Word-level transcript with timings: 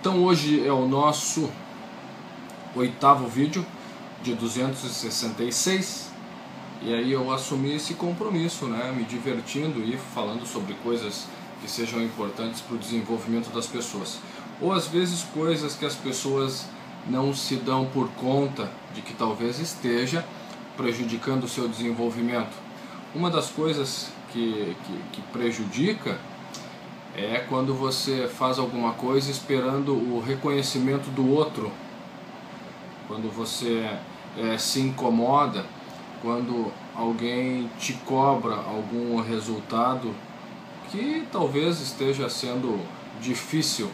Então 0.00 0.24
hoje 0.24 0.66
é 0.66 0.72
o 0.72 0.88
nosso 0.88 1.50
oitavo 2.74 3.26
vídeo 3.26 3.66
de 4.22 4.34
266 4.34 6.10
e 6.80 6.94
aí 6.94 7.12
eu 7.12 7.30
assumi 7.30 7.74
esse 7.74 7.92
compromisso, 7.92 8.64
né, 8.64 8.94
me 8.96 9.04
divertindo 9.04 9.78
e 9.84 9.98
falando 9.98 10.46
sobre 10.46 10.72
coisas 10.82 11.26
que 11.60 11.70
sejam 11.70 12.02
importantes 12.02 12.62
para 12.62 12.76
o 12.76 12.78
desenvolvimento 12.78 13.52
das 13.52 13.66
pessoas. 13.66 14.18
Ou 14.58 14.72
às 14.72 14.86
vezes 14.86 15.22
coisas 15.34 15.74
que 15.74 15.84
as 15.84 15.96
pessoas 15.96 16.64
não 17.06 17.34
se 17.34 17.56
dão 17.56 17.84
por 17.84 18.08
conta 18.12 18.72
de 18.94 19.02
que 19.02 19.12
talvez 19.12 19.60
esteja 19.60 20.24
prejudicando 20.78 21.44
o 21.44 21.48
seu 21.48 21.68
desenvolvimento. 21.68 22.56
Uma 23.14 23.28
das 23.28 23.50
coisas 23.50 24.08
que, 24.32 24.74
que, 24.86 25.02
que 25.12 25.22
prejudica 25.30 26.18
é 27.16 27.44
quando 27.48 27.74
você 27.74 28.28
faz 28.28 28.58
alguma 28.58 28.92
coisa 28.92 29.30
esperando 29.30 29.92
o 29.92 30.20
reconhecimento 30.20 31.10
do 31.10 31.28
outro, 31.28 31.70
quando 33.08 33.30
você 33.30 33.90
é, 34.38 34.56
se 34.56 34.80
incomoda, 34.80 35.66
quando 36.22 36.72
alguém 36.94 37.68
te 37.78 37.94
cobra 37.94 38.54
algum 38.54 39.20
resultado 39.20 40.14
que 40.90 41.26
talvez 41.32 41.80
esteja 41.80 42.28
sendo 42.28 42.80
difícil. 43.20 43.90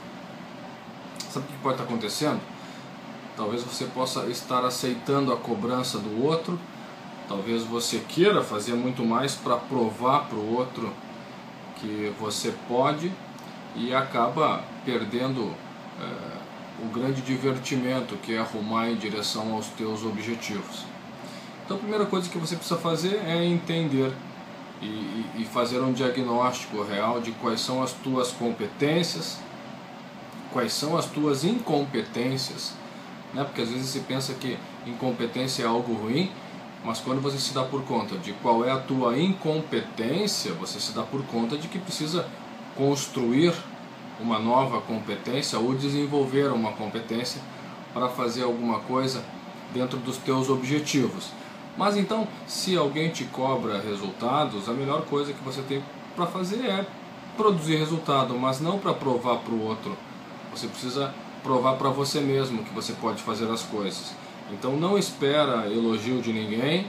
Sabe 1.31 1.47
o 1.47 1.49
que 1.49 1.59
pode 1.59 1.75
estar 1.75 1.85
acontecendo? 1.85 2.41
Talvez 3.37 3.63
você 3.63 3.85
possa 3.87 4.27
estar 4.27 4.65
aceitando 4.65 5.33
a 5.33 5.37
cobrança 5.37 5.99
do 5.99 6.25
outro, 6.25 6.59
talvez 7.29 7.63
você 7.63 7.99
queira 8.09 8.43
fazer 8.43 8.75
muito 8.75 9.05
mais 9.05 9.35
para 9.35 9.57
provar 9.57 10.27
para 10.27 10.39
o 10.39 10.55
outro 10.55 10.93
que 11.77 12.13
você 12.19 12.55
pode 12.69 13.13
e 13.75 13.95
acaba 13.95 14.65
perdendo 14.85 15.53
é, 16.01 16.37
o 16.83 16.89
grande 16.89 17.23
divertimento 17.23 18.17
que 18.17 18.35
é 18.35 18.39
arrumar 18.39 18.91
em 18.91 18.97
direção 18.97 19.55
aos 19.55 19.67
teus 19.69 20.05
objetivos. 20.05 20.85
Então 21.65 21.77
a 21.77 21.81
primeira 21.81 22.07
coisa 22.07 22.29
que 22.29 22.39
você 22.39 22.57
precisa 22.57 22.79
fazer 22.79 23.17
é 23.27 23.45
entender 23.45 24.13
e, 24.81 25.25
e 25.39 25.49
fazer 25.53 25.81
um 25.81 25.93
diagnóstico 25.93 26.83
real 26.83 27.21
de 27.21 27.33
quais 27.33 27.61
são 27.61 27.83
as 27.83 27.93
tuas 27.93 28.31
competências, 28.31 29.39
quais 30.53 30.73
são 30.73 30.97
as 30.97 31.07
tuas 31.07 31.45
incompetências, 31.45 32.75
né? 33.35 33.45
porque 33.45 33.63
às 33.63 33.69
vezes 33.69 33.89
se 33.89 34.01
pensa 34.01 34.35
que 34.35 34.57
incompetência 34.87 35.65
é 35.65 35.67
algo 35.67 35.93
ruim, 35.95 36.31
mas 36.87 37.01
quando 37.01 37.21
você 37.21 37.37
se 37.37 37.53
dá 37.53 37.65
por 37.65 37.83
conta 37.83 38.17
de 38.17 38.33
qual 38.35 38.65
é 38.65 38.71
a 38.71 38.79
tua 38.79 39.19
incompetência, 39.19 40.53
você 40.53 40.79
se 40.79 40.93
dá 40.93 41.03
por 41.03 41.21
conta 41.25 41.59
de 41.59 41.67
que 41.67 41.81
precisa 41.81 42.29
construir 42.77 43.53
uma 44.21 44.39
nova 44.39 44.81
competência 44.81 45.59
ou 45.59 45.75
desenvolver 45.75 46.53
uma 46.53 46.71
competência 46.71 47.43
para 47.93 48.09
fazer 48.09 48.45
alguma 48.45 48.79
coisa 48.79 49.25
dentro 49.75 49.99
dos 49.99 50.17
teus 50.19 50.49
objetivos. 50.49 51.33
Mas 51.77 51.97
então, 51.97 52.29
se 52.47 52.77
alguém 52.77 53.11
te 53.11 53.25
cobra 53.25 53.81
resultados, 53.81 54.69
a 54.69 54.73
melhor 54.73 55.03
coisa 55.07 55.33
que 55.33 55.43
você 55.43 55.63
tem 55.63 55.83
para 56.15 56.27
fazer 56.27 56.65
é 56.65 56.87
produzir 57.37 57.79
resultado, 57.79 58.39
mas 58.39 58.61
não 58.61 58.79
para 58.79 58.95
provar 58.95 59.39
para 59.39 59.53
o 59.53 59.61
outro. 59.61 59.97
Você 60.55 60.69
precisa 60.69 61.13
provar 61.43 61.75
para 61.75 61.91
você 61.91 62.21
mesmo 62.21 62.63
que 62.63 62.73
você 62.73 62.93
pode 62.93 63.21
fazer 63.25 63.51
as 63.51 63.63
coisas. 63.63 64.15
Então 64.53 64.77
não 64.77 64.97
espera 64.97 65.67
elogio 65.67 66.21
de 66.23 66.33
ninguém, 66.33 66.87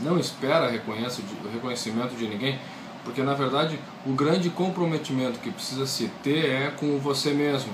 não 0.00 0.18
espera 0.18 0.70
reconhecimento 0.70 2.16
de 2.16 2.26
ninguém, 2.26 2.58
porque 3.04 3.22
na 3.22 3.34
verdade 3.34 3.78
o 4.06 4.12
grande 4.12 4.48
comprometimento 4.50 5.38
que 5.38 5.50
precisa 5.50 5.86
se 5.86 6.08
ter 6.22 6.46
é 6.46 6.70
com 6.70 6.98
você 6.98 7.32
mesmo. 7.32 7.72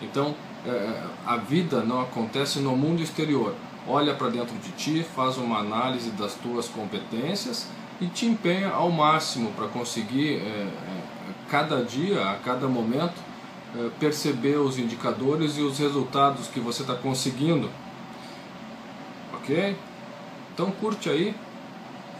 Então 0.00 0.34
é, 0.66 1.02
a 1.26 1.36
vida 1.36 1.82
não 1.82 2.00
acontece 2.00 2.58
no 2.60 2.76
mundo 2.76 3.02
exterior, 3.02 3.54
olha 3.86 4.14
para 4.14 4.28
dentro 4.28 4.56
de 4.58 4.70
ti, 4.72 5.04
faz 5.14 5.36
uma 5.36 5.58
análise 5.58 6.10
das 6.10 6.34
tuas 6.34 6.68
competências 6.68 7.68
e 8.00 8.06
te 8.06 8.26
empenha 8.26 8.70
ao 8.70 8.90
máximo 8.90 9.50
para 9.52 9.68
conseguir, 9.68 10.36
é, 10.36 10.40
é, 10.40 10.68
cada 11.48 11.84
dia, 11.84 12.30
a 12.30 12.34
cada 12.36 12.66
momento, 12.66 13.14
perceber 13.98 14.56
os 14.56 14.78
indicadores 14.78 15.56
e 15.56 15.62
os 15.62 15.78
resultados 15.78 16.48
que 16.48 16.60
você 16.60 16.82
está 16.82 16.94
conseguindo. 16.94 17.70
Ok? 19.34 19.76
Então 20.54 20.70
curte 20.70 21.08
aí, 21.08 21.34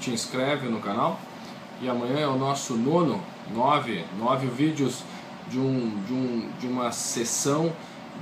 te 0.00 0.10
inscreve 0.10 0.68
no 0.68 0.80
canal 0.80 1.20
e 1.80 1.88
amanhã 1.88 2.18
é 2.18 2.26
o 2.26 2.36
nosso 2.36 2.74
nono, 2.74 3.22
nove, 3.52 4.04
nove 4.18 4.46
vídeos 4.46 5.02
de, 5.48 5.58
um, 5.58 6.02
de, 6.06 6.12
um, 6.12 6.48
de 6.58 6.66
uma 6.66 6.90
sessão 6.90 7.72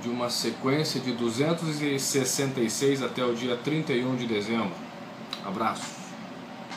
de 0.03 0.09
uma 0.09 0.31
sequência 0.31 1.01
de 1.01 1.13
266 1.13 3.03
até 3.03 3.25
o 3.25 3.35
dia 3.35 3.57
31 3.57 4.17
de 4.17 4.27
dezembro. 4.27 4.73
Abraço. 5.45 6.00